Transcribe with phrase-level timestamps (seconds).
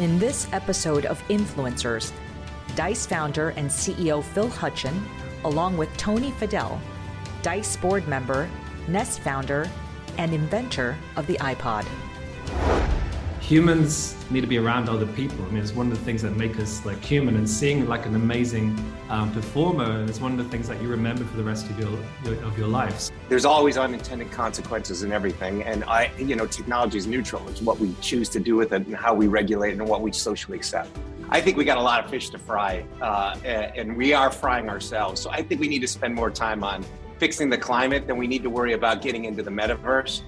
[0.00, 2.12] In this episode of Influencers,
[2.76, 4.96] Dice founder and CEO Phil Hutcheon,
[5.44, 6.78] along with Tony Fadell,
[7.42, 8.48] Dice board member,
[8.86, 9.68] Nest founder,
[10.16, 11.84] and inventor of the iPod.
[13.48, 15.42] Humans need to be around other people.
[15.46, 17.34] I mean, it's one of the things that make us like human.
[17.36, 18.78] And seeing like an amazing
[19.08, 21.88] um, performer is one of the things that you remember for the rest of your,
[22.44, 23.10] of your lives.
[23.30, 27.48] There's always unintended consequences in everything, and I, you know, technology is neutral.
[27.48, 30.02] It's what we choose to do with it and how we regulate it and what
[30.02, 30.90] we socially accept.
[31.30, 34.68] I think we got a lot of fish to fry, uh, and we are frying
[34.68, 35.22] ourselves.
[35.22, 36.84] So I think we need to spend more time on
[37.16, 40.20] fixing the climate than we need to worry about getting into the metaverse.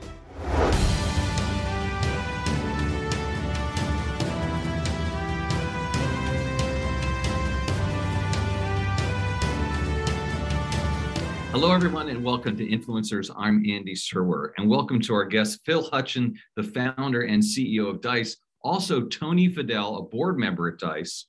[11.52, 13.28] Hello, everyone, and welcome to Influencers.
[13.36, 18.00] I'm Andy Serwer, and welcome to our guest, Phil Hutcheon, the founder and CEO of
[18.00, 18.36] Dice.
[18.62, 21.26] Also, Tony Fadell, a board member at Dice.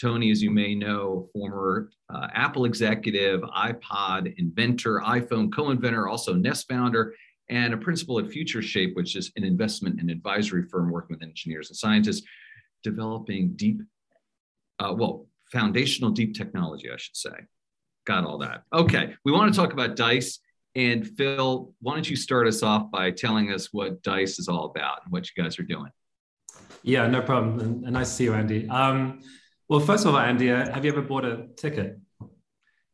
[0.00, 6.32] Tony, as you may know, former uh, Apple executive, iPod inventor, iPhone co inventor, also
[6.32, 7.14] Nest founder,
[7.50, 11.22] and a principal at Future Shape, which is an investment and advisory firm working with
[11.22, 12.26] engineers and scientists,
[12.82, 13.82] developing deep,
[14.78, 17.32] uh, well, foundational deep technology, I should say
[18.08, 18.62] got all that.
[18.72, 20.40] Okay, we want to talk about Dice.
[20.74, 24.64] And Phil, why don't you start us off by telling us what Dice is all
[24.64, 25.90] about and what you guys are doing?
[26.82, 27.60] Yeah, no problem.
[27.60, 28.68] And, and nice to see you, Andy.
[28.68, 29.20] Um,
[29.68, 31.98] well, first of all, Andy, uh, have you ever bought a ticket?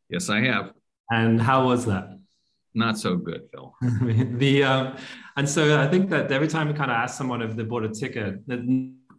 [0.09, 0.73] Yes, I have.
[1.11, 2.09] And how was that?
[2.75, 3.73] Not so good, Phil.
[4.39, 4.97] the um,
[5.37, 7.85] and so I think that every time we kind of ask someone if they bought
[7.85, 8.61] a ticket, that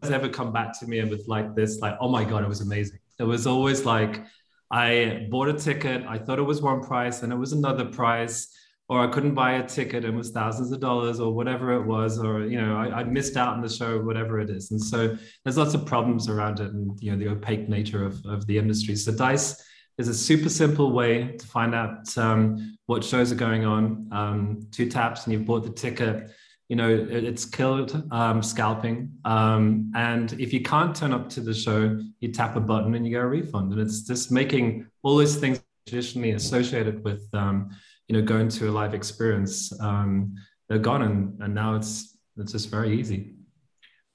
[0.02, 2.50] has ever come back to me and with like this, like, oh my god, it
[2.50, 3.00] was amazing.
[3.18, 4.26] It was always like
[4.72, 6.04] I bought a ticket.
[6.08, 8.48] I thought it was one price and it was another price,
[8.90, 11.86] or I couldn't buy a ticket and it was thousands of dollars or whatever it
[11.86, 14.72] was, or you know, I, I missed out on the show, whatever it is.
[14.72, 18.24] And so there's lots of problems around it and you know the opaque nature of,
[18.26, 18.96] of the industry.
[18.96, 19.64] So Dice
[19.98, 24.10] is a super simple way to find out um, what shows are going on.
[24.12, 26.30] Um, two taps and you've bought the ticket
[26.70, 29.12] you know it's killed um, scalping.
[29.24, 33.06] Um, and if you can't turn up to the show you tap a button and
[33.06, 33.72] you get a refund.
[33.72, 37.70] And it's just making all those things traditionally associated with um,
[38.08, 40.36] you know going to a live experience um,
[40.68, 43.36] they're gone and, and now it's it's just very easy.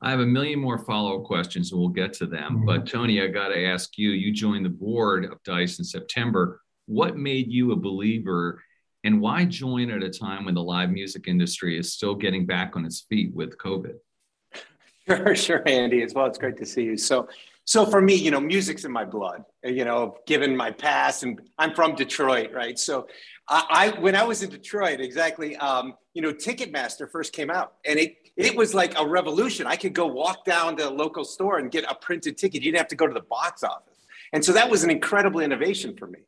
[0.02, 2.56] I have a million more follow-up questions and we'll get to them.
[2.56, 2.66] Mm-hmm.
[2.66, 6.60] but tony i got to ask you you joined the board of dice in september.
[6.86, 8.60] What made you a believer
[9.04, 12.76] and why join at a time when the live music industry is still getting back
[12.76, 13.94] on its feet with COVID?
[15.08, 16.02] Sure, sure, Andy.
[16.02, 16.96] As well, it's great to see you.
[16.96, 17.26] So,
[17.64, 19.42] so for me, you know, music's in my blood.
[19.64, 22.78] You know, given my past, and I'm from Detroit, right?
[22.78, 23.08] So,
[23.48, 23.64] I,
[23.96, 27.98] I when I was in Detroit, exactly, um, you know, Ticketmaster first came out, and
[27.98, 29.66] it it was like a revolution.
[29.66, 32.62] I could go walk down to a local store and get a printed ticket.
[32.62, 35.40] You didn't have to go to the box office, and so that was an incredible
[35.40, 36.20] innovation for me.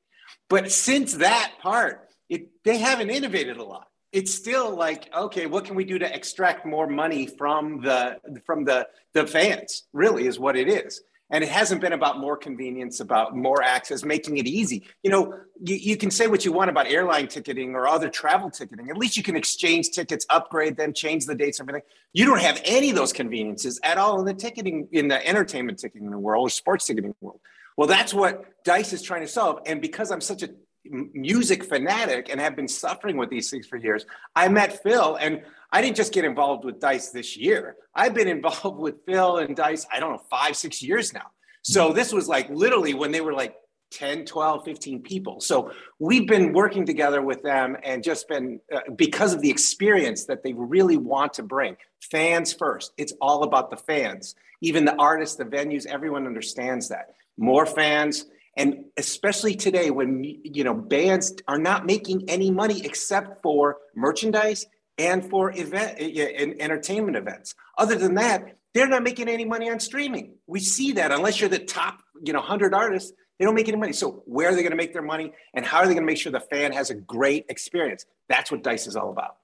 [0.49, 3.88] But since that part, it, they haven't innovated a lot.
[4.10, 8.65] It's still like, okay, what can we do to extract more money from the from
[8.65, 9.84] the the fans?
[9.93, 11.03] Really, is what it is.
[11.31, 14.87] And it hasn't been about more convenience, about more access, making it easy.
[15.03, 15.34] You know,
[15.65, 18.91] you, you can say what you want about airline ticketing or other travel ticketing.
[18.91, 21.82] At least you can exchange tickets, upgrade them, change the dates, everything.
[22.12, 25.78] You don't have any of those conveniences at all in the ticketing, in the entertainment
[25.78, 27.41] ticketing world or sports ticketing world.
[27.78, 29.60] Well, that's what Dice is trying to solve.
[29.65, 30.50] And because I'm such a
[30.84, 34.04] music fanatic and have been suffering with these things for years.
[34.34, 37.76] I met Phil and I didn't just get involved with Dice this year.
[37.94, 41.31] I've been involved with Phil and Dice, I don't know, five, six years now.
[41.62, 43.54] So this was like literally when they were like
[43.92, 45.41] 10, 12, 15 people.
[45.41, 50.25] So we've been working together with them and just been, uh, because of the experience
[50.25, 51.76] that they really want to bring.
[52.10, 52.92] Fans first.
[52.97, 54.34] It's all about the fans.
[54.60, 57.15] Even the artists, the venues, everyone understands that.
[57.37, 58.26] More fans,
[58.56, 64.66] and especially today when you know bands are not making any money except for merchandise
[64.98, 69.80] and for event and entertainment events other than that they're not making any money on
[69.80, 73.68] streaming we see that unless you're the top you know 100 artists they don't make
[73.68, 75.94] any money so where are they going to make their money and how are they
[75.94, 79.10] going to make sure the fan has a great experience that's what dice is all
[79.10, 79.36] about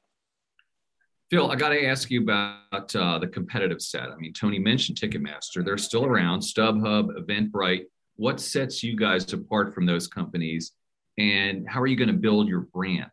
[1.31, 4.05] Phil, I got to ask you about uh, the competitive set.
[4.05, 5.63] I mean, Tony mentioned Ticketmaster.
[5.63, 6.41] They're still around.
[6.41, 7.85] StubHub, Eventbrite,
[8.19, 10.73] what sets you guys apart from those companies
[11.17, 13.11] and how are you going to build your brand?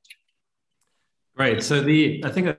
[1.38, 2.58] Right so the i think I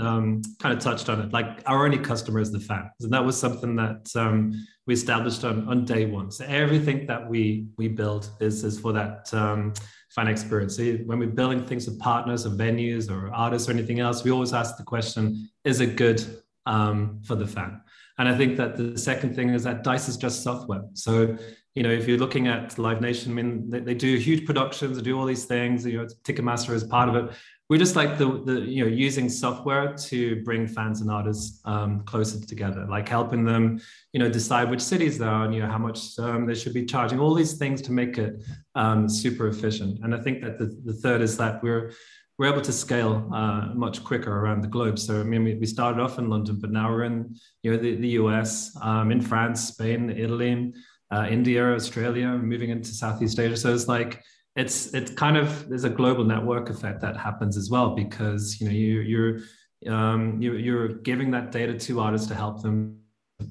[0.00, 3.24] um, kind of touched on it like our only customer is the fans and that
[3.24, 4.52] was something that um,
[4.86, 6.30] we established on, on day one.
[6.30, 9.74] So everything that we we build is, is for that um,
[10.10, 10.76] fan experience.
[10.76, 14.30] So when we're building things with partners or venues or artists or anything else we
[14.30, 16.24] always ask the question is it good
[16.66, 17.80] um, for the fan
[18.18, 20.82] And I think that the second thing is that Dice is just software.
[20.94, 21.36] So,
[21.74, 24.96] you know, if you're looking at Live Nation, I mean, they, they do huge productions,
[24.96, 27.30] they do all these things, you know, Ticketmaster is part of it.
[27.70, 32.00] We're just like the, the you know, using software to bring fans and artists um,
[32.00, 33.80] closer together, like helping them,
[34.12, 36.86] you know, decide which cities they're on, you know, how much um, they should be
[36.86, 38.42] charging, all these things to make it
[38.74, 40.00] um, super efficient.
[40.02, 41.92] And I think that the, the third is that we're,
[42.38, 44.98] we're able to scale uh, much quicker around the globe.
[44.98, 47.96] So I mean, we, started off in London, but now we're in you know the,
[47.96, 50.72] the US, um, in France, Spain, Italy,
[51.10, 53.56] uh, India, Australia, moving into Southeast Asia.
[53.56, 54.22] So it's like
[54.54, 58.66] it's it's kind of there's a global network effect that happens as well because you
[58.68, 59.40] know you you're
[59.86, 63.00] um, you, you're giving that data to artists to help them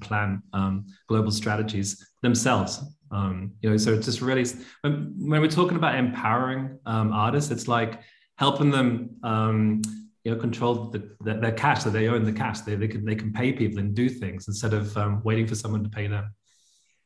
[0.00, 2.82] plan um, global strategies themselves.
[3.10, 4.44] Um, you know, so it's just really
[4.82, 8.00] when, when we're talking about empowering um, artists, it's like
[8.38, 9.82] helping them um,
[10.24, 12.60] you know control the, the, their cash so they own the cash.
[12.60, 15.54] They, they can they can pay people and do things instead of um, waiting for
[15.54, 16.34] someone to pay them.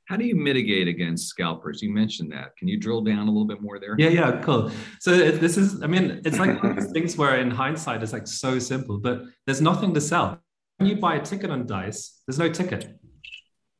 [0.06, 1.81] How do you mitigate against scalpers?
[1.81, 2.56] You mentioned that.
[2.56, 3.94] Can you drill down a little bit more there?
[3.99, 4.70] Yeah yeah cool.
[5.00, 6.61] So this is i mean it's like
[6.93, 10.38] things where in hindsight it's like so simple but there's nothing to sell.
[10.79, 12.99] When you buy a ticket on dice there's no ticket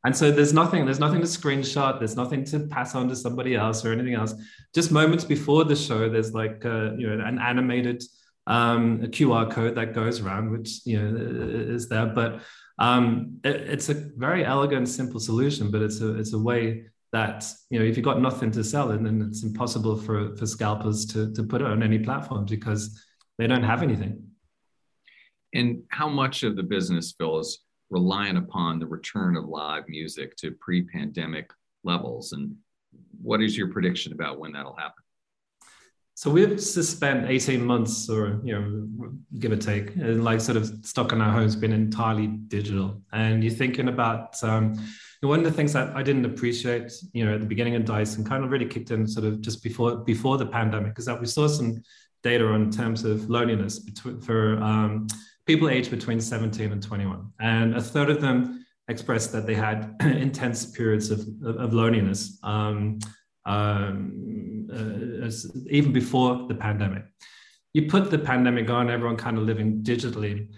[0.05, 3.55] and so there's nothing, there's nothing to screenshot, there's nothing to pass on to somebody
[3.55, 4.35] else or anything else.
[4.75, 8.03] Just moments before the show, there's like uh, you know an animated
[8.47, 12.07] um, a QR code that goes around, which you know is there.
[12.07, 12.41] But
[12.79, 17.47] um, it, it's a very elegant, simple solution, but it's a it's a way that
[17.71, 21.33] you know if you've got nothing to sell, then it's impossible for for scalpers to
[21.35, 23.01] to put it on any platform because
[23.39, 24.25] they don't have anything.
[25.55, 27.61] And how much of the business, Phil, is
[27.93, 31.51] reliant upon the return of live music to pre-pandemic
[31.85, 32.33] levels?
[32.33, 32.57] And
[33.21, 35.03] what is your prediction about when that'll happen?
[36.15, 40.67] So we've spent 18 months or you know give or take and like sort of
[40.83, 43.01] stuck in our homes been entirely digital.
[43.13, 44.75] And you're thinking about um,
[45.29, 48.17] one of the things that i didn't appreciate you know at the beginning of dice
[48.17, 51.21] and kind of really kicked in sort of just before before the pandemic is that
[51.21, 51.81] we saw some
[52.23, 55.07] data on terms of loneliness between for um,
[55.47, 57.33] people aged between 17 and 21.
[57.41, 62.99] And a third of them expressed that they had intense periods of, of, loneliness, um,
[63.47, 65.31] um, uh,
[65.71, 67.05] even before the pandemic.
[67.73, 70.49] You put the pandemic on, everyone kind of living digitally.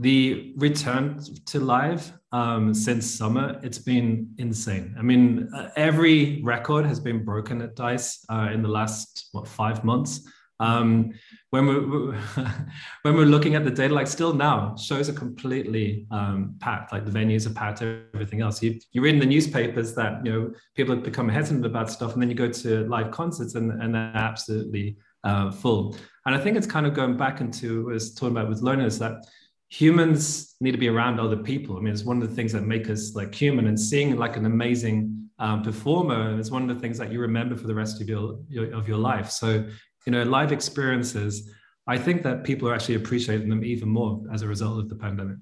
[0.00, 4.96] The return to live um, since summer, it's been insane.
[4.98, 9.46] I mean, uh, every record has been broken at Dice uh, in the last, what,
[9.46, 10.28] five months.
[10.64, 11.12] Um,
[11.50, 12.12] when we're
[13.02, 16.92] when we're looking at the data, like still now, shows are completely um, packed.
[16.92, 18.62] Like the venues are packed, everything else.
[18.62, 22.14] You you read in the newspapers that you know people have become hesitant about stuff,
[22.14, 25.96] and then you go to live concerts and and they're absolutely uh, full.
[26.26, 28.62] And I think it's kind of going back into what I was talking about with
[28.62, 29.26] learners that
[29.68, 31.76] humans need to be around other people.
[31.76, 34.36] I mean, it's one of the things that make us like human, and seeing like
[34.36, 38.00] an amazing um, performer is one of the things that you remember for the rest
[38.00, 39.30] of your, your of your life.
[39.30, 39.66] So
[40.06, 41.50] you know, live experiences,
[41.86, 44.96] I think that people are actually appreciating them even more as a result of the
[44.96, 45.36] pandemic.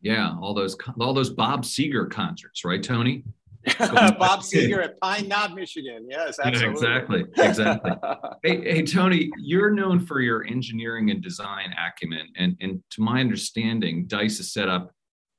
[0.00, 3.24] Yeah, all those all those Bob Seger concerts, right, Tony?
[3.78, 6.06] Bob Seger at Pine Knob, Michigan.
[6.08, 6.86] Yes, absolutely.
[6.86, 7.90] Yeah, exactly, exactly.
[8.44, 13.20] hey, hey, Tony, you're known for your engineering and design acumen, and and to my
[13.20, 14.92] understanding, Dice is set up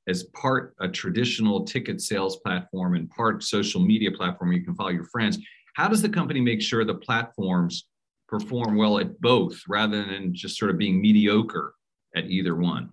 [0.08, 4.74] as part a traditional ticket sales platform and part social media platform where you can
[4.74, 5.38] follow your friends.
[5.76, 7.86] How does the company make sure the platforms
[8.28, 11.74] perform well at both rather than just sort of being mediocre
[12.14, 12.90] at either one?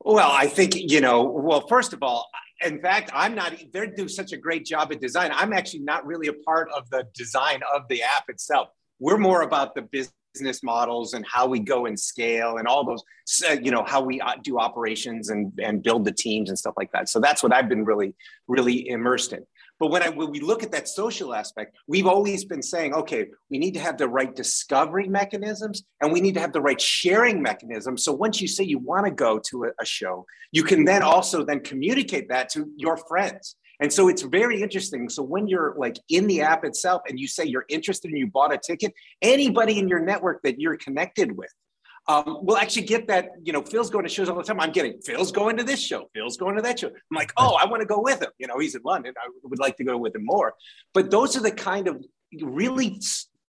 [0.00, 2.28] Well, I think, you know, well, first of all,
[2.64, 5.30] in fact, I'm not, they do such a great job at design.
[5.32, 8.68] I'm actually not really a part of the design of the app itself.
[8.98, 13.02] We're more about the business models and how we go and scale and all those,
[13.62, 16.90] you know, how we uh, do operations and, and build the teams and stuff like
[16.92, 17.08] that.
[17.08, 18.14] So that's what I've been really,
[18.48, 19.44] really immersed in.
[19.82, 23.26] But when, I, when we look at that social aspect, we've always been saying, okay,
[23.50, 26.80] we need to have the right discovery mechanisms and we need to have the right
[26.80, 28.04] sharing mechanisms.
[28.04, 31.02] So once you say you want to go to a, a show, you can then
[31.02, 33.56] also then communicate that to your friends.
[33.80, 35.08] And so it's very interesting.
[35.08, 38.28] So when you're like in the app itself and you say you're interested and you
[38.28, 41.50] bought a ticket, anybody in your network that you're connected with
[42.08, 43.30] um, we'll actually get that.
[43.42, 44.60] You know, Phil's going to shows all the time.
[44.60, 46.08] I'm getting Phil's going to this show.
[46.14, 46.88] Phil's going to that show.
[46.88, 48.30] I'm like, oh, I want to go with him.
[48.38, 49.14] You know, he's in London.
[49.16, 50.54] I would like to go with him more.
[50.94, 52.04] But those are the kind of
[52.40, 53.00] really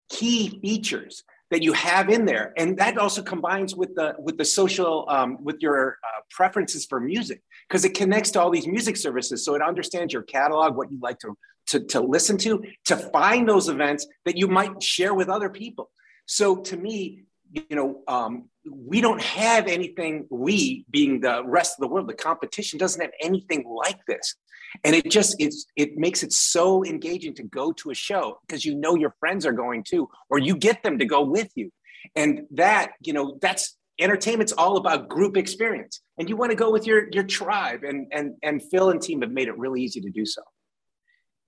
[0.10, 4.46] key features that you have in there, and that also combines with the with the
[4.46, 8.98] social um, with your uh, preferences for music because it connects to all these music
[8.98, 12.98] services, so it understands your catalog, what you like to to, to listen to, to
[12.98, 15.90] find those events that you might share with other people.
[16.26, 17.24] So to me,
[17.54, 22.14] you know, um, we don't have anything, we being the rest of the world, the
[22.14, 24.36] competition doesn't have anything like this.
[24.84, 28.66] And it just, it's, it makes it so engaging to go to a show because
[28.66, 31.72] you know your friends are going too, or you get them to go with you.
[32.16, 36.02] And that, you know, that's entertainment's all about group experience.
[36.18, 39.22] And you want to go with your, your tribe and, and, and Phil and team
[39.22, 40.42] have made it really easy to do so.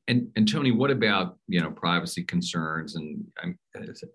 [0.07, 3.57] And, and Tony, what about you know privacy concerns and um,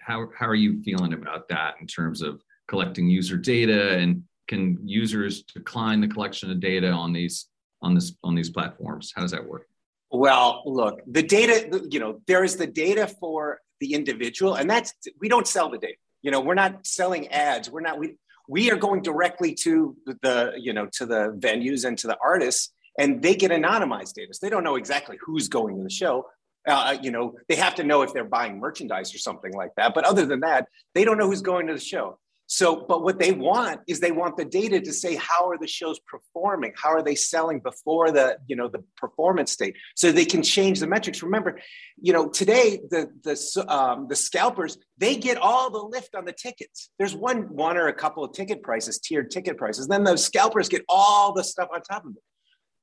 [0.00, 4.78] how how are you feeling about that in terms of collecting user data and can
[4.84, 7.48] users decline the collection of data on these
[7.82, 9.12] on this on these platforms?
[9.14, 9.66] How does that work?
[10.10, 14.92] Well, look, the data, you know, there is the data for the individual, and that's
[15.20, 15.94] we don't sell the data.
[16.22, 17.70] You know, we're not selling ads.
[17.70, 18.16] We're not we
[18.48, 22.72] we are going directly to the you know to the venues and to the artists
[22.98, 24.34] and they get anonymized data.
[24.34, 26.26] So they don't know exactly who's going to the show.
[26.66, 29.94] Uh, you know, they have to know if they're buying merchandise or something like that.
[29.94, 32.18] But other than that, they don't know who's going to the show.
[32.52, 35.68] So, but what they want is they want the data to say how are the
[35.68, 39.76] shows performing, how are they selling before the you know the performance date?
[39.94, 41.22] so they can change the metrics.
[41.22, 41.60] Remember,
[42.02, 46.32] you know today the the um, the scalpers they get all the lift on the
[46.32, 46.90] tickets.
[46.98, 49.86] There's one one or a couple of ticket prices, tiered ticket prices.
[49.86, 52.22] Then those scalpers get all the stuff on top of it.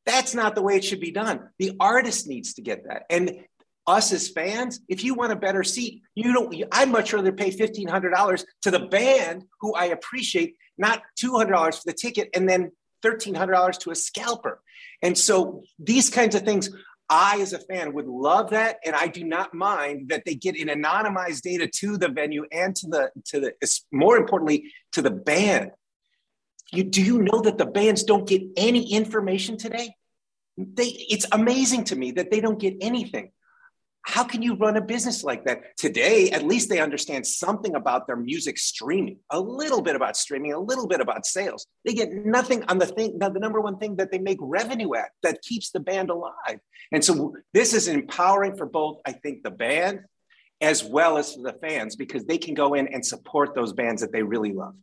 [0.08, 1.50] That's not the way it should be done.
[1.60, 3.04] The artist needs to get that.
[3.10, 3.46] And
[3.86, 7.52] us as fans, if you want a better seat, you don't, I'd much rather pay
[7.52, 12.72] $1,500 to the band who I appreciate, not $200 for the ticket and then
[13.06, 14.62] $1,300 to a scalper.
[15.02, 16.70] And so these kinds of things,
[17.10, 20.60] I, as a fan, would love that, and I do not mind that they get
[20.60, 23.54] an anonymized data to the venue and to the to the
[23.94, 25.72] more importantly to the band.
[26.74, 29.96] You do you know that the bands don't get any information today?
[30.58, 33.32] They, it's amazing to me that they don't get anything.
[34.02, 35.78] How can you run a business like that?
[35.78, 40.54] Today, at least they understand something about their music streaming, a little bit about streaming,
[40.54, 41.68] a little bit about sales.
[41.86, 45.10] They get nothing on the thing, the number one thing that they make revenue at
[45.24, 46.60] that keeps the band alive.
[46.94, 50.06] And so this is empowering for both, I think, the band
[50.62, 54.02] as well as for the fans because they can go in and support those bands
[54.02, 54.76] that they really love.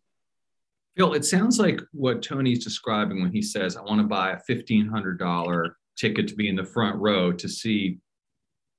[0.96, 4.40] Phil, it sounds like what Tony's describing when he says, I want to buy a
[4.50, 7.98] $1,500 ticket to be in the front row to see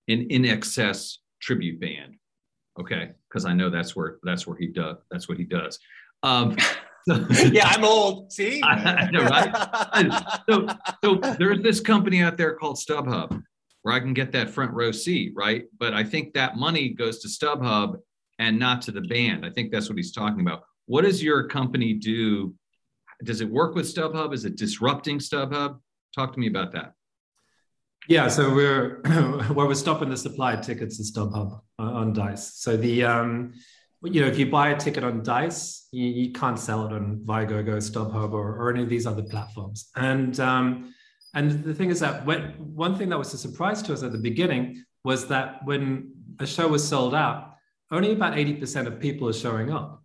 [0.07, 2.15] an INXS tribute band.
[2.79, 3.11] Okay.
[3.31, 5.77] Cause I know that's where, that's where he does, that's what he does.
[6.23, 6.55] Um,
[7.07, 8.31] yeah, I'm old.
[8.31, 10.41] See, I, know, right?
[10.49, 10.67] so,
[11.03, 13.41] so there's this company out there called StubHub
[13.83, 15.65] where I can get that front row seat, right?
[15.77, 17.99] But I think that money goes to StubHub
[18.39, 19.45] and not to the band.
[19.45, 20.63] I think that's what he's talking about.
[20.85, 22.53] What does your company do?
[23.23, 24.33] Does it work with StubHub?
[24.33, 25.79] Is it disrupting StubHub?
[26.13, 26.93] Talk to me about that.
[28.07, 32.55] Yeah, so we're well, we're stopping the supply of tickets to StubHub on Dice.
[32.55, 33.53] So the um,
[34.03, 37.21] you know, if you buy a ticket on Dice, you, you can't sell it on
[37.25, 39.89] Viagogo, StubHub, or, or any of these other platforms.
[39.95, 40.93] And um,
[41.33, 44.13] and the thing is that when, one thing that was a surprise to us at
[44.13, 47.55] the beginning was that when a show was sold out,
[47.91, 50.01] only about 80% of people are showing up.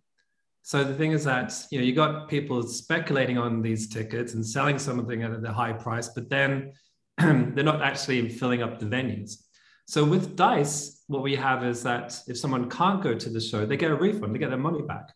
[0.63, 4.45] So the thing is that you know you got people speculating on these tickets and
[4.45, 6.73] selling something at a high price, but then
[7.17, 9.37] they're not actually filling up the venues.
[9.85, 13.65] So with Dice, what we have is that if someone can't go to the show,
[13.65, 15.09] they get a refund, they get their money back.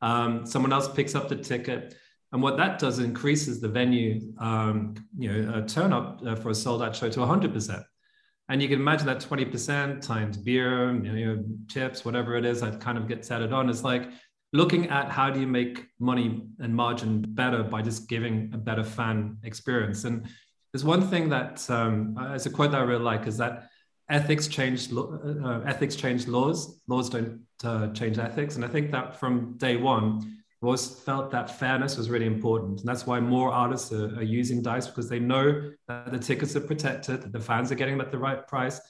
[0.00, 1.94] Um, someone else picks up the ticket,
[2.32, 6.50] and what that does increases the venue, um, you know, uh, turn up uh, for
[6.50, 7.84] a sold out show to 100%.
[8.48, 12.80] And you can imagine that 20% times beer, you know, chips, whatever it is that
[12.80, 13.68] kind of gets added on.
[13.68, 14.08] It's like
[14.52, 18.84] looking at how do you make money and margin better by just giving a better
[18.84, 20.04] fan experience.
[20.04, 20.26] And
[20.72, 23.68] there's one thing that, um, as a quote that I really like, is that
[24.10, 26.82] ethics change uh, ethics change laws.
[26.86, 28.56] Laws don't uh, change ethics.
[28.56, 32.80] And I think that from day one, was felt that fairness was really important.
[32.80, 36.54] And that's why more artists are, are using Dice because they know that the tickets
[36.54, 38.80] are protected, that the fans are getting at the right price.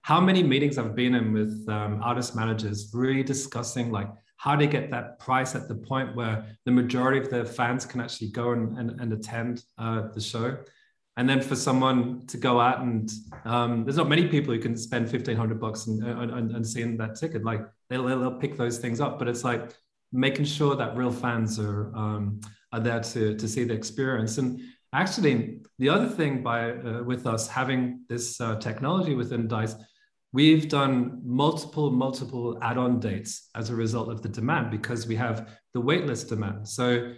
[0.00, 4.08] How many meetings I've been in with um, artist managers really discussing like
[4.42, 7.86] how do you get that price at the point where the majority of the fans
[7.86, 10.58] can actually go and, and, and attend uh, the show?
[11.16, 13.08] And then for someone to go out and
[13.44, 17.14] um, there's not many people who can spend 1500 bucks and, and, and seeing that
[17.14, 17.44] ticket.
[17.44, 19.70] Like they'll, they'll pick those things up but it's like
[20.10, 22.40] making sure that real fans are um,
[22.72, 24.38] are there to, to see the experience.
[24.38, 24.60] And
[24.92, 29.76] actually the other thing by uh, with us having this uh, technology within dice
[30.32, 35.50] We've done multiple, multiple add-on dates as a result of the demand because we have
[35.74, 36.66] the waitlist demand.
[36.66, 37.14] So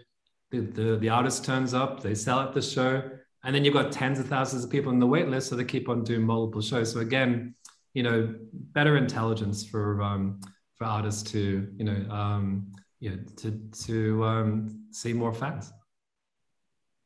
[0.50, 3.02] the, the, the artist turns up, they sell at the show,
[3.44, 5.88] and then you've got tens of thousands of people in the waitlist, so they keep
[5.88, 6.92] on doing multiple shows.
[6.92, 7.54] So again,
[7.92, 10.40] you know, better intelligence for um,
[10.74, 13.50] for artists to you know um, you know to
[13.86, 15.72] to um, see more fans.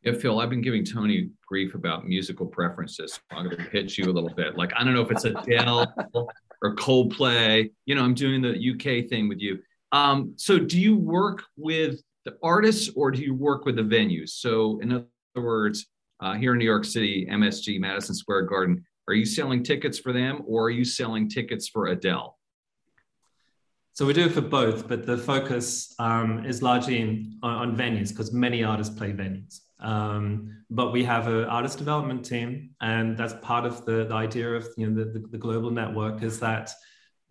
[0.03, 3.19] Yeah, Phil, I've been giving Tony grief about musical preferences.
[3.33, 4.57] I'm going to hit you a little bit.
[4.57, 5.93] Like, I don't know if it's Adele
[6.63, 7.71] or Coldplay.
[7.85, 9.59] You know, I'm doing the UK thing with you.
[9.91, 14.31] Um, so, do you work with the artists or do you work with the venues?
[14.31, 15.87] So, in other words,
[16.21, 20.13] uh, here in New York City, MSG, Madison Square Garden, are you selling tickets for
[20.13, 22.39] them or are you selling tickets for Adele?
[23.95, 27.77] So we do it for both, but the focus um, is largely in, on, on
[27.77, 29.61] venues because many artists play venues.
[29.81, 34.55] Um, but we have an artist development team, and that's part of the, the idea
[34.55, 36.71] of you know the, the, the, global network is that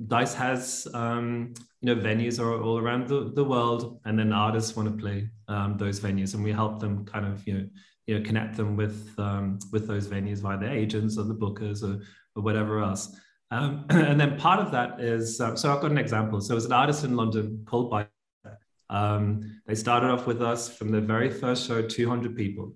[0.08, 4.90] Dice has um, you know venues all, around the, the world, and then artists want
[4.90, 7.68] to play um, those venues, and we help them kind of you know
[8.06, 11.84] you know connect them with um, with those venues via their agents or the bookers
[11.84, 12.02] or,
[12.36, 13.14] or whatever else.
[13.52, 16.40] Um, and then part of that is uh, so I've got an example.
[16.40, 18.08] So it was an artist in London called by
[18.90, 22.74] um, they started off with us from the very first show, 200 people.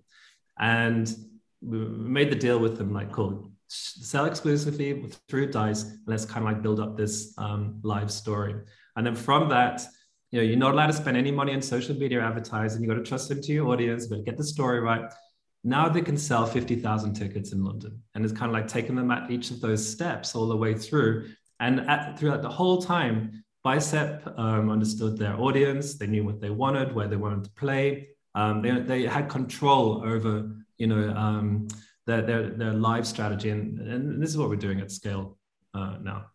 [0.60, 1.14] And
[1.62, 5.84] we made the deal with them like, cool, sell exclusively through Dice.
[5.84, 8.56] And let's kind of like build up this um, live story.
[8.96, 9.86] And then from that,
[10.32, 12.82] you know, you're not allowed to spend any money on social media advertising.
[12.82, 15.12] You got to trust into your audience, but get the story right.
[15.64, 18.02] Now they can sell 50,000 tickets in London.
[18.16, 20.74] And it's kind of like taking them at each of those steps all the way
[20.74, 21.30] through.
[21.60, 25.96] And at, throughout the whole time, Bicep um, understood their audience.
[25.96, 28.10] They knew what they wanted, where they wanted to play.
[28.34, 31.68] Um, they, they had control over, you know, um,
[32.08, 33.50] their, their, their live strategy.
[33.50, 35.38] And, and this is what we're doing at scale
[35.74, 36.26] uh, now.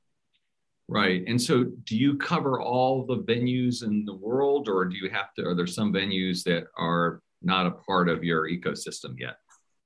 [0.89, 1.25] Right.
[1.27, 5.35] And so do you cover all the venues in the world or do you have
[5.35, 9.39] to, are there some venues that are not a part of your ecosystem yet?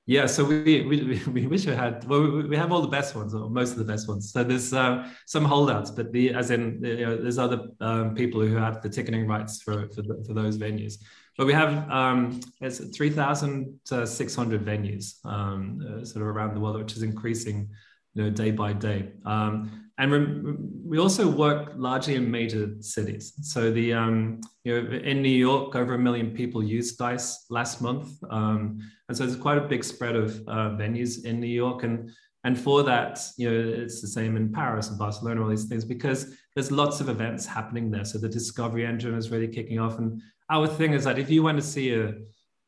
[0.06, 3.34] Yeah, so we, we, we wish we had, well, we have all the best ones,
[3.34, 4.32] or most of the best ones.
[4.32, 8.40] So there's uh, some holdouts, but the, as in, you know, there's other um, people
[8.40, 10.94] who have the ticketing rights for, for, the, for those venues.
[11.38, 16.96] But we have, um, it's 3,600 venues um, uh, sort of around the world, which
[16.96, 17.70] is increasing,
[18.14, 19.12] you know, day by day.
[19.24, 23.34] Um, and we also work largely in major cities.
[23.42, 27.82] So the um, you know in New York, over a million people used Dice last
[27.82, 31.82] month, um, and so there's quite a big spread of uh, venues in New York.
[31.82, 32.10] And
[32.44, 35.84] and for that, you know, it's the same in Paris and Barcelona, all these things,
[35.84, 38.06] because there's lots of events happening there.
[38.06, 39.98] So the discovery engine is really kicking off.
[39.98, 42.14] And our thing is that if you want to see a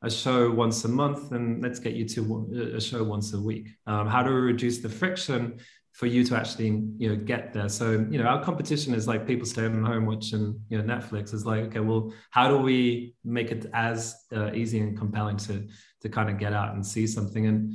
[0.03, 3.68] a show once a month, then let's get you to a show once a week.
[3.87, 5.61] Um, how do we reduce the friction
[5.92, 7.68] for you to actually you know get there.
[7.68, 11.35] So you know our competition is like people staying at home watching you know netflix.
[11.35, 15.68] Is like okay well how do we make it as uh, easy and compelling to
[16.00, 17.46] to kind of get out and see something?
[17.46, 17.74] And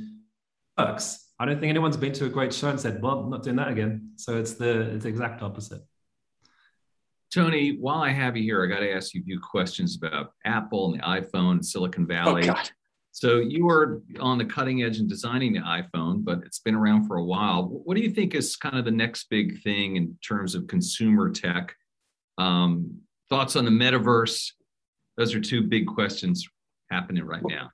[0.78, 3.42] works i don't think anyone's been to a great show and said well i'm not
[3.42, 4.12] doing that again.
[4.16, 5.82] So it's the it's the exact opposite.
[7.30, 10.32] Tony, while I have you here, I got to ask you a few questions about
[10.46, 12.44] Apple and the iPhone, Silicon Valley.
[12.44, 12.70] Oh, God.
[13.12, 17.06] So you were on the cutting edge in designing the iPhone, but it's been around
[17.06, 17.64] for a while.
[17.64, 21.30] What do you think is kind of the next big thing in terms of consumer
[21.30, 21.74] tech?
[22.36, 24.52] Um, thoughts on the metaverse?
[25.16, 26.46] Those are two big questions
[26.90, 27.70] happening right now.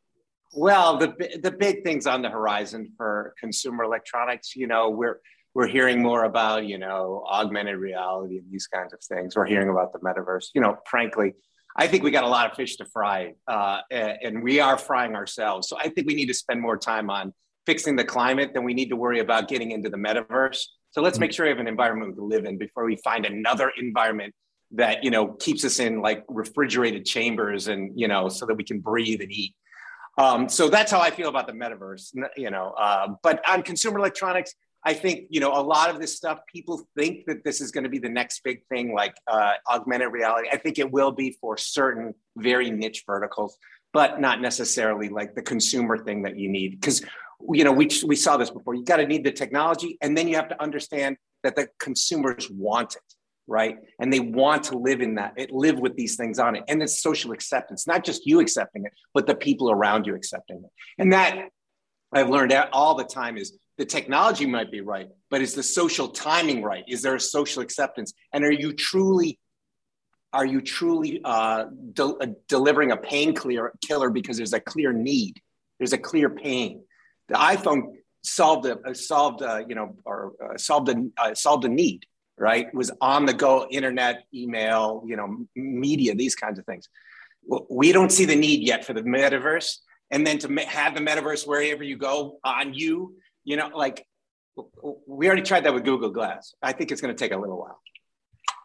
[0.57, 5.21] Well, the the big things on the horizon for consumer electronics, you know, we're
[5.55, 9.37] we're hearing more about, you know, augmented reality and these kinds of things.
[9.37, 10.47] We're hearing about the metaverse.
[10.55, 11.35] You know, frankly,
[11.77, 15.17] I think we got a lot of fish to fry, uh, and we are frying
[15.17, 15.69] ourselves.
[15.69, 17.33] So I think we need to spend more time on
[17.67, 20.61] fixing the climate than we need to worry about getting into the metaverse.
[20.91, 23.73] So let's make sure we have an environment to live in before we find another
[23.77, 24.33] environment
[24.71, 28.65] that you know keeps us in like refrigerated chambers and you know so that we
[28.65, 29.55] can breathe and eat.
[30.17, 32.15] Um, so that's how I feel about the metaverse.
[32.37, 34.55] You know, uh, but on consumer electronics,
[34.85, 36.41] I think you know a lot of this stuff.
[36.53, 40.13] People think that this is going to be the next big thing, like uh, augmented
[40.13, 40.49] reality.
[40.53, 43.57] I think it will be for certain very niche verticals,
[43.93, 46.81] but not necessarily like the consumer thing that you need.
[46.81, 47.03] Because
[47.51, 48.75] you know we we saw this before.
[48.75, 52.51] You got to need the technology, and then you have to understand that the consumers
[52.51, 53.15] want it,
[53.47, 53.79] right?
[54.01, 56.83] And they want to live in that, it live with these things on it, and
[56.83, 60.71] it's social acceptance, not just you accepting it, but the people around you accepting it.
[60.99, 61.49] And that
[62.13, 66.09] I've learned all the time is the technology might be right, but is the social
[66.09, 66.85] timing right?
[66.87, 68.13] Is there a social acceptance?
[68.33, 69.39] And are you truly
[70.35, 74.93] are you truly uh, de- uh, delivering a pain clear, killer because there's a clear
[74.93, 75.41] need?
[75.79, 76.83] There's a clear pain.
[77.29, 81.69] The iPhone solved a uh, solved a, uh, you know or solved a solved a
[81.69, 82.05] need.
[82.37, 86.89] Right, it was on the go, internet, email, you know, media, these kinds of things.
[87.71, 89.77] We don't see the need yet for the metaverse,
[90.11, 94.07] and then to have the metaverse wherever you go on you you know, like
[95.07, 96.55] we already tried that with Google Glass.
[96.63, 97.81] I think it's going to take a little while.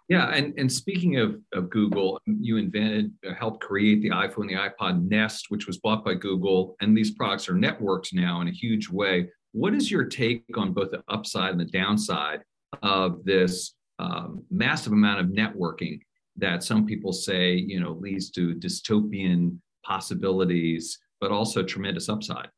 [0.08, 4.56] Yeah, and, and speaking of, of Google, you invented, uh, helped create the iPhone, the
[4.56, 8.52] iPod Nest, which was bought by Google, and these products are networked now in a
[8.52, 9.30] huge way.
[9.52, 12.42] What is your take on both the upside and the downside
[12.82, 16.00] of this um, massive amount of networking
[16.38, 22.50] that some people say, you know, leads to dystopian possibilities, but also tremendous upside?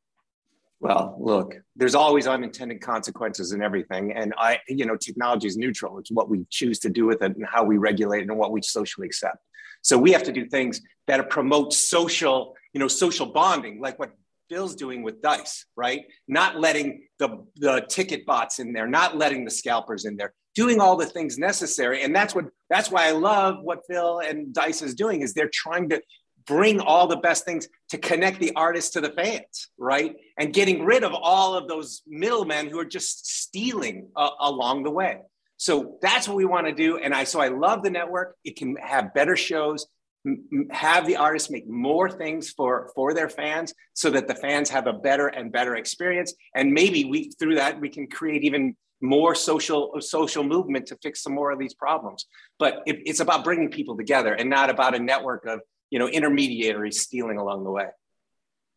[0.82, 4.12] Well, look, there's always unintended consequences in everything.
[4.14, 5.98] And I, you know, technology is neutral.
[5.98, 8.50] It's what we choose to do with it and how we regulate it and what
[8.50, 9.36] we socially accept.
[9.82, 14.10] So we have to do things that promote social, you know, social bonding, like what
[14.48, 16.04] Phil's doing with Dice, right?
[16.26, 20.80] Not letting the, the ticket bots in there, not letting the scalpers in there, doing
[20.80, 22.02] all the things necessary.
[22.02, 25.48] And that's what that's why I love what Phil and Dice is doing is they're
[25.52, 26.02] trying to
[26.46, 30.14] bring all the best things to connect the artists to the fans, right?
[30.38, 34.90] And getting rid of all of those middlemen who are just stealing uh, along the
[34.90, 35.18] way.
[35.56, 36.98] So that's what we want to do.
[36.98, 38.36] And I so I love the network.
[38.44, 39.86] It can have better shows,
[40.26, 44.70] m- have the artists make more things for for their fans, so that the fans
[44.70, 46.34] have a better and better experience.
[46.56, 51.22] And maybe we through that we can create even more social social movement to fix
[51.22, 52.26] some more of these problems.
[52.58, 55.60] But it, it's about bringing people together and not about a network of
[55.92, 57.86] you know, intermediaries stealing along the way.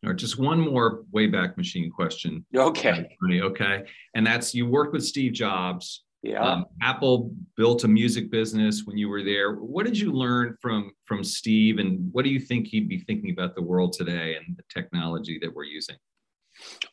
[0.04, 2.44] or just one more Wayback Machine question.
[2.54, 3.08] Okay.
[3.24, 3.84] Okay.
[4.14, 6.04] And that's you worked with Steve Jobs.
[6.22, 6.42] Yeah.
[6.44, 9.54] Um, Apple built a music business when you were there.
[9.54, 13.30] What did you learn from from Steve, and what do you think he'd be thinking
[13.30, 15.96] about the world today and the technology that we're using?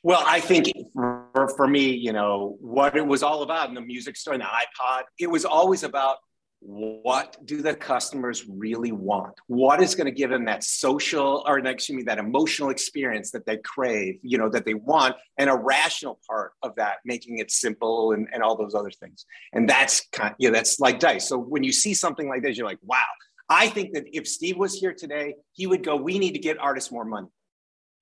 [0.04, 3.82] Well, I think for, for me, you know, what it was all about in the
[3.82, 6.18] music store and the iPod, it was always about
[6.66, 9.34] what do the customers really want?
[9.48, 13.46] What is going to give them that social or excuse me that emotional experience that
[13.46, 17.52] they crave you know that they want and a rational part of that making it
[17.52, 19.26] simple and, and all those other things.
[19.52, 21.28] And that's kind of, yeah that's like dice.
[21.28, 22.98] So when you see something like this you're like wow.
[23.50, 26.58] I think that if steve was here today he would go we need to get
[26.60, 27.28] artists more money.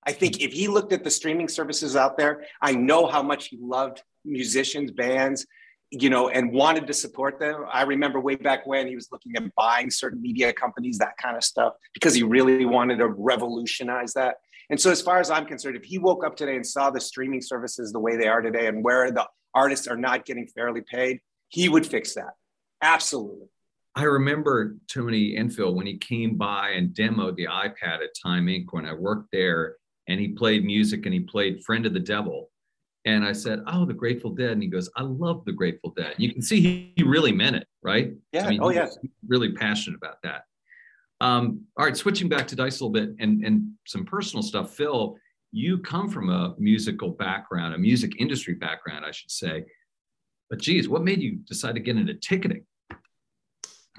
[0.04, 3.48] I think if he looked at the streaming services out there i know how much
[3.48, 5.46] he loved musicians bands
[5.92, 7.66] you know, and wanted to support them.
[7.70, 11.36] I remember way back when he was looking at buying certain media companies, that kind
[11.36, 14.36] of stuff, because he really wanted to revolutionize that.
[14.70, 17.00] And so, as far as I'm concerned, if he woke up today and saw the
[17.00, 20.80] streaming services the way they are today and where the artists are not getting fairly
[20.80, 22.32] paid, he would fix that.
[22.80, 23.48] Absolutely.
[23.94, 28.66] I remember Tony Enfield when he came by and demoed the iPad at Time Inc.
[28.70, 29.76] when I worked there,
[30.08, 32.48] and he played music and he played Friend of the Devil
[33.04, 36.14] and I said, "Oh, the Grateful Dead," and he goes, "I love the Grateful Dead."
[36.18, 38.12] You can see he, really meant it, right?
[38.32, 38.46] Yeah.
[38.46, 38.88] I mean, oh, yeah.
[39.26, 40.44] Really passionate about that.
[41.20, 44.74] Um, all right, switching back to Dice a little bit and and some personal stuff.
[44.74, 45.16] Phil,
[45.52, 49.64] you come from a musical background, a music industry background, I should say.
[50.50, 52.64] But geez, what made you decide to get into ticketing?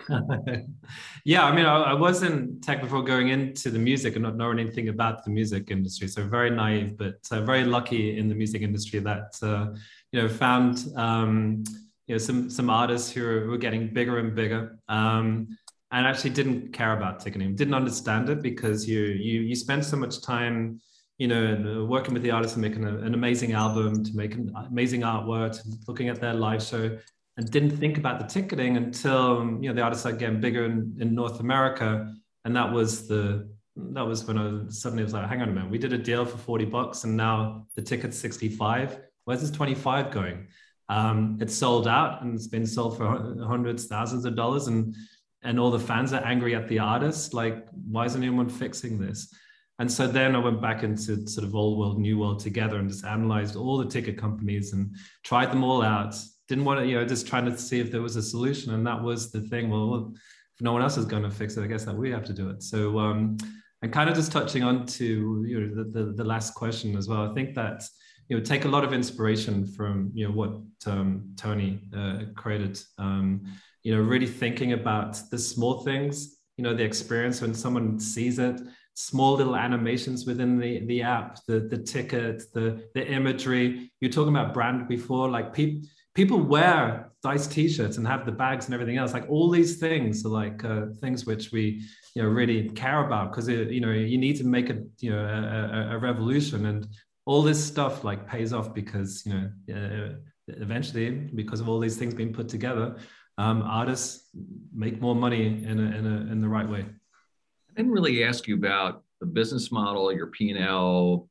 [1.26, 4.36] yeah, I mean, I, I, was in tech before going into the music and not
[4.36, 6.08] knowing anything about the music industry.
[6.08, 9.68] So very naive, but uh, very lucky in the music industry that uh,
[10.12, 11.64] you know found um,
[12.08, 14.78] you know some some artists who were, getting bigger and bigger.
[14.88, 15.58] Um,
[15.92, 19.96] and actually didn't care about ticketing, didn't understand it because you you you spend so
[19.96, 20.82] much time
[21.20, 24.52] you know, working with the artists and making a, an amazing album, to make an
[24.70, 26.98] amazing artwork, looking at their live show,
[27.38, 30.96] and didn't think about the ticketing until you know the artists started getting bigger in,
[31.00, 32.14] in North America,
[32.46, 35.72] and that was the that was when I suddenly was like, hang on a minute,
[35.72, 39.00] we did a deal for 40 bucks and now the ticket's 65.
[39.26, 40.48] Where's this 25 going?
[40.90, 44.96] Um, it's sold out and it's been sold for hundreds, thousands of dollars, and
[45.44, 47.34] and all the fans are angry at the artist.
[47.34, 49.34] Like, why isn't anyone fixing this?
[49.80, 52.88] And so then I went back into sort of old world, new world together and
[52.88, 56.16] just analyzed all the ticket companies and tried them all out
[56.48, 58.74] didn't want to, you know, just trying to see if there was a solution.
[58.74, 59.70] And that was the thing.
[59.70, 60.14] Well,
[60.56, 62.34] if no one else is going to fix it, I guess that we have to
[62.34, 62.62] do it.
[62.64, 63.38] So, um,
[63.82, 67.08] and kind of just touching on to you know the, the, the last question as
[67.08, 67.30] well.
[67.30, 67.84] I think that
[68.30, 72.80] you know take a lot of inspiration from you know what um, Tony uh, created.
[72.98, 73.44] Um,
[73.84, 76.38] you know, really thinking about the small things.
[76.56, 78.62] You know, the experience when someone sees it,
[78.94, 83.92] small little animations within the the app, the the ticket, the the imagery.
[84.00, 88.66] You're talking about brand before, like people people wear dice t-shirts and have the bags
[88.66, 89.14] and everything else.
[89.14, 91.82] Like all these things are like uh, things which we
[92.16, 95.20] you know really care about because you know you need to make a you know
[95.20, 96.66] a, a, revolution.
[96.66, 96.88] And
[97.26, 100.16] all this stuff like pays off because you know uh,
[100.48, 102.98] eventually because of all these things being put together
[103.38, 104.28] um, artists
[104.76, 106.82] make more money in a, in a in the right way.
[106.82, 111.30] I didn't really ask you about the business model your p&l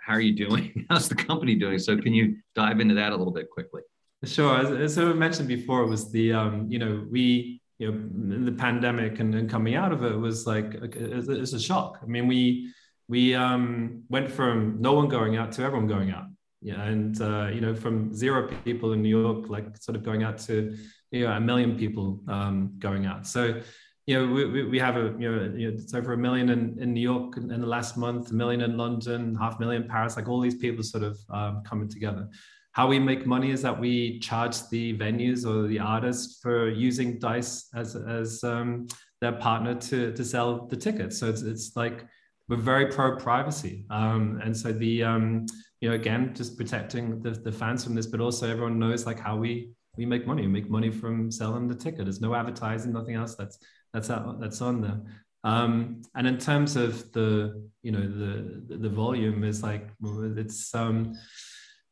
[0.00, 0.86] how are you doing?
[0.90, 1.80] How's the company doing?
[1.80, 3.82] So can you dive into that a little bit quickly
[4.24, 4.78] Sure.
[4.82, 9.20] As, I mentioned before, it was the um, you know we you know the pandemic
[9.20, 11.98] and, and coming out of it was like it's a shock.
[12.02, 12.72] I mean, we
[13.08, 16.24] we um, went from no one going out to everyone going out.
[16.62, 20.22] Yeah, and uh, you know, from zero people in New York, like sort of going
[20.22, 20.76] out to
[21.10, 23.26] you know a million people um, going out.
[23.26, 23.60] So
[24.06, 27.00] you know, we, we have a, you know, it's over a million in, in New
[27.00, 30.14] York in, in, the last month, a million in London, half a million in Paris,
[30.14, 32.28] like all these people sort of um, coming together.
[32.76, 37.18] How we make money is that we charge the venues or the artists for using
[37.18, 38.86] Dice as, as um,
[39.22, 41.18] their partner to, to sell the tickets.
[41.18, 42.04] So it's, it's like,
[42.50, 43.86] we're very pro privacy.
[43.88, 45.46] Um, and so the, um,
[45.80, 49.18] you know, again, just protecting the, the fans from this, but also everyone knows like
[49.18, 50.42] how we, we make money.
[50.42, 52.04] We make money from selling the ticket.
[52.04, 53.36] There's no advertising, nothing else.
[53.36, 53.58] That's
[53.94, 55.00] that's out, that's on there.
[55.44, 59.88] Um, and in terms of the you know the the volume is like
[60.36, 61.14] it's um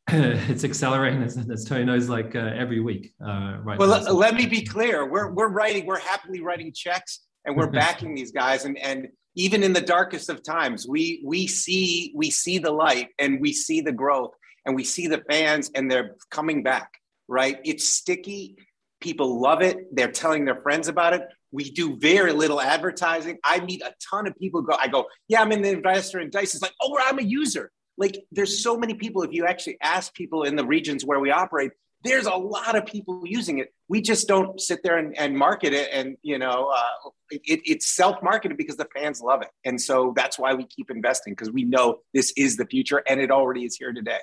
[0.08, 4.34] it's accelerating as, as Tony knows like uh, every week uh, right well let, let
[4.34, 5.08] me be clear.
[5.08, 8.64] We're we're writing we're happily writing checks and we're backing these guys.
[8.64, 13.08] And and even in the darkest of times we we see we see the light
[13.18, 14.32] and we see the growth
[14.66, 16.90] and we see the fans and they're coming back
[17.28, 17.58] right?
[17.64, 18.56] It's sticky.
[19.00, 19.94] People love it.
[19.94, 21.22] They're telling their friends about it.
[21.52, 23.38] We do very little advertising.
[23.44, 26.54] I meet a ton of people go, I go, yeah, I'm an investor in Dice.
[26.54, 27.70] It's like, oh, I'm a user.
[27.96, 29.22] Like there's so many people.
[29.22, 31.72] If you actually ask people in the regions where we operate,
[32.04, 33.72] there's a lot of people using it.
[33.88, 35.88] We just don't sit there and, and market it.
[35.92, 39.48] And, you know, uh, it, it's self-marketed because the fans love it.
[39.64, 43.20] And so that's why we keep investing because we know this is the future and
[43.20, 44.18] it already is here today.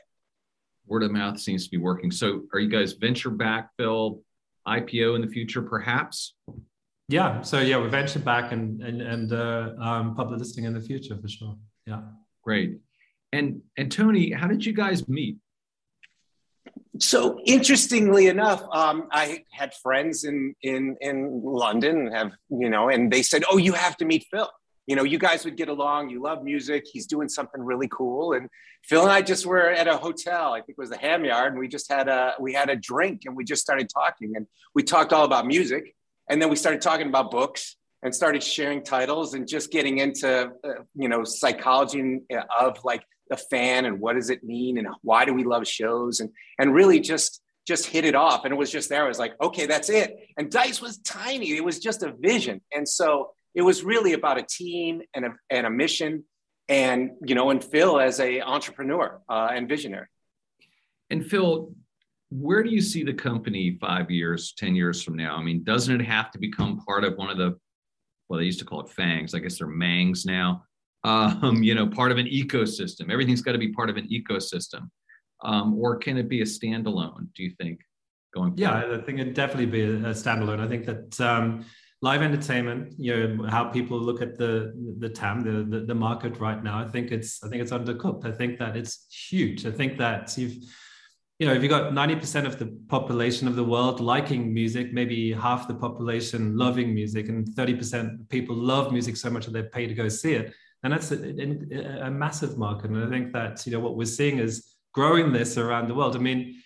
[0.85, 2.11] Word of mouth seems to be working.
[2.11, 4.21] So are you guys venture back, Phil,
[4.67, 6.35] IPO in the future, perhaps?
[7.07, 7.41] Yeah.
[7.41, 11.17] So yeah, we're venture back and and and uh, um, public listing in the future
[11.17, 11.57] for sure.
[11.85, 12.01] Yeah.
[12.43, 12.79] Great.
[13.31, 15.37] And and Tony, how did you guys meet?
[16.99, 23.11] So interestingly enough, um, I had friends in in in London, have you know, and
[23.11, 24.49] they said, "Oh, you have to meet Phil."
[24.87, 26.09] You know, you guys would get along.
[26.09, 26.85] You love music.
[26.91, 28.33] He's doing something really cool.
[28.33, 28.49] And
[28.83, 30.53] Phil and I just were at a hotel.
[30.53, 32.75] I think it was the Ham Yard, and we just had a we had a
[32.75, 35.95] drink, and we just started talking, and we talked all about music
[36.31, 40.49] and then we started talking about books and started sharing titles and just getting into
[40.63, 42.21] uh, you know psychology
[42.59, 46.19] of like the fan and what does it mean and why do we love shows
[46.19, 49.17] and and really just just hit it off and it was just there i was
[49.17, 53.31] like okay that's it and dice was tiny it was just a vision and so
[53.55, 56.23] it was really about a team and a, and a mission
[56.67, 60.07] and you know and phil as a entrepreneur uh, and visionary
[61.09, 61.73] and phil
[62.31, 65.35] where do you see the company five years, 10 years from now?
[65.35, 67.57] I mean, doesn't it have to become part of one of the,
[68.29, 69.35] well, they used to call it FAANGs.
[69.35, 70.63] I guess they're mangs now.
[71.03, 73.11] Um, you know, part of an ecosystem.
[73.11, 74.89] Everything's got to be part of an ecosystem.
[75.43, 77.79] Um, or can it be a standalone, do you think,
[78.35, 78.59] going forward?
[78.59, 80.59] Yeah, I think it'd definitely be a standalone.
[80.59, 81.65] I think that um,
[82.03, 86.39] live entertainment, you know, how people look at the the TAM, the, the, the market
[86.39, 88.25] right now, I think it's I think it's undercooked.
[88.25, 89.65] I think that it's huge.
[89.65, 90.57] I think that you've
[91.39, 95.33] you know, if you've got 90% of the population of the world liking music, maybe
[95.33, 99.63] half the population loving music, and 30% of people love music so much that they
[99.63, 102.91] pay to go see it, and that's a, a, a, massive market.
[102.91, 106.15] And I think that, you know, what we're seeing is growing this around the world.
[106.15, 106.61] I mean,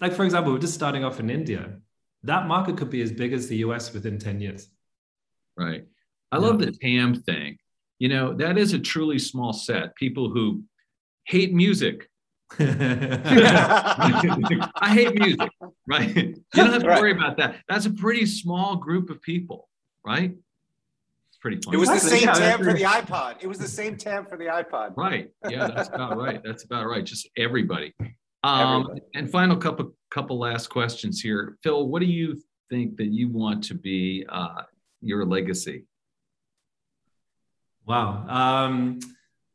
[0.00, 1.76] like, for example, we're just starting off in India.
[2.24, 4.68] That market could be as big as the US within 10 years.
[5.56, 5.84] Right.
[6.32, 6.42] I yeah.
[6.42, 7.58] love the TAM thing.
[7.98, 9.94] You know, that is a truly small set.
[9.94, 10.64] People who
[11.24, 12.08] hate music
[12.58, 14.12] I
[14.94, 15.50] hate music,
[15.88, 16.16] right?
[16.16, 17.00] You don't have to right.
[17.00, 17.56] worry about that.
[17.68, 19.68] That's a pretty small group of people,
[20.04, 20.36] right?
[21.52, 21.76] It's pretty funny.
[21.76, 23.36] It was the same yeah, TAM for the iPod.
[23.40, 24.96] It was the same TAM for the iPod.
[24.96, 25.30] Right.
[25.48, 26.40] Yeah, that's about right.
[26.44, 27.04] That's about right.
[27.04, 27.94] Just everybody.
[28.44, 29.00] Um, everybody.
[29.14, 31.88] And final couple couple last questions here, Phil.
[31.88, 34.62] What do you think that you want to be uh,
[35.00, 35.86] your legacy?
[37.86, 38.24] Wow.
[38.28, 39.00] Um,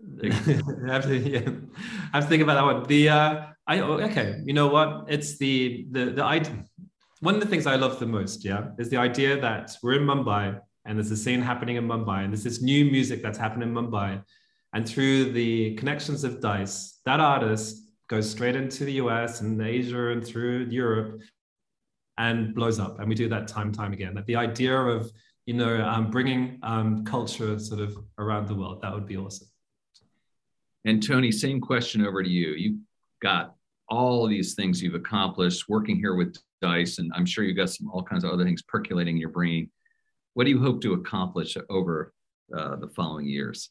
[0.24, 1.52] I have to, yeah,
[2.12, 2.84] I have to think about that one.
[2.84, 5.06] The uh, I oh, okay, you know what?
[5.08, 6.66] It's the the the idea.
[7.22, 10.06] One of the things I love the most, yeah, is the idea that we're in
[10.06, 13.70] Mumbai and there's a scene happening in Mumbai and there's this new music that's happening
[13.70, 14.24] in Mumbai,
[14.74, 20.10] and through the connections of Dice, that artist goes straight into the US and Asia
[20.10, 21.22] and through Europe
[22.18, 23.00] and blows up.
[23.00, 24.14] And we do that time time again.
[24.16, 25.12] That the idea of
[25.46, 29.48] you know um, bringing um, culture sort of around the world that would be awesome.
[30.86, 32.50] And Tony, same question over to you.
[32.50, 32.80] You've
[33.22, 33.56] got
[33.88, 37.90] all these things you've accomplished working here with Dice, and I'm sure you've got some
[37.90, 39.70] all kinds of other things percolating in your brain.
[40.34, 42.14] What do you hope to accomplish over
[42.56, 43.70] uh, the following years?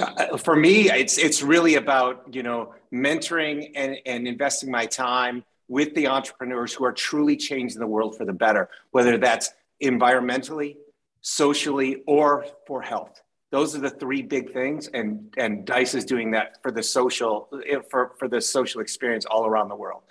[0.00, 5.44] Uh, for me, it's it's really about you know mentoring and, and investing my time
[5.68, 8.68] with the entrepreneurs who are truly changing the world for the better.
[8.90, 9.50] Whether that's
[9.82, 10.76] environmentally,
[11.20, 13.22] socially, or for health.
[13.50, 17.48] Those are the three big things, and and Dice is doing that for the social
[17.90, 20.02] for for the social experience all around the world.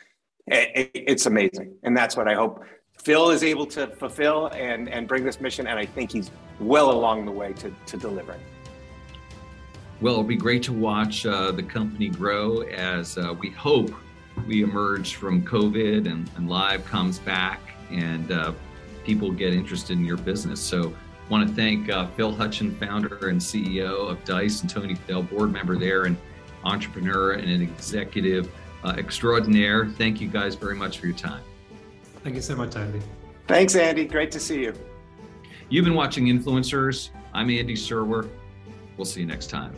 [0.47, 2.63] It, it, it's amazing, and that's what I hope
[2.97, 6.91] Phil is able to fulfill and and bring this mission, and I think he's well
[6.91, 8.41] along the way to to delivering.
[9.99, 13.91] Well, it'll be great to watch uh, the company grow as uh, we hope
[14.45, 18.53] we emerge from COVID and, and live comes back and uh,
[19.03, 20.61] people get interested in your business.
[20.61, 20.93] So,
[21.27, 25.29] I want to thank uh, Phil Hutcheon, founder and CEO of Dice, and Tony Fadell,
[25.29, 26.15] board member there, and
[26.63, 28.49] entrepreneur and an executive
[28.83, 29.87] uh, extraordinaire.
[29.87, 31.43] Thank you guys very much for your time.
[32.27, 32.99] Thank you so much, Andy.
[33.47, 34.03] Thanks, Andy.
[34.03, 34.73] Great to see you.
[35.69, 37.11] You've been watching Influencers.
[37.33, 38.27] I'm Andy Serwer.
[38.97, 39.73] We'll see you next time.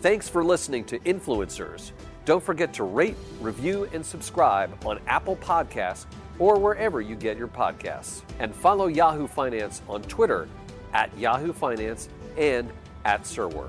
[0.00, 1.92] Thanks for listening to Influencers.
[2.24, 6.06] Don't forget to rate, review, and subscribe on Apple Podcasts
[6.40, 8.22] or wherever you get your podcasts.
[8.40, 10.48] And follow Yahoo Finance on Twitter
[10.94, 12.72] at Yahoo Finance and
[13.04, 13.68] at Serwer.